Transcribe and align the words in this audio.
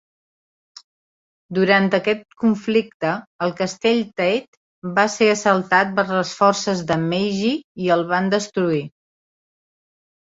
Durant 1.57 1.89
aquest 1.97 2.23
conflicte, 2.43 3.11
el 3.47 3.53
castell 3.61 4.01
Tate 4.21 4.93
va 4.95 5.03
ser 5.17 5.27
assaltat 5.35 5.93
per 6.01 6.07
les 6.11 6.33
forces 6.41 6.83
de 6.93 6.99
Meiji 7.05 7.53
i 7.89 7.93
el 7.99 8.07
van 8.15 8.33
destruir. 8.37 8.83